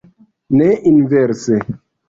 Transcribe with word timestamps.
Ne 0.61 0.69
inverse. 0.93 1.55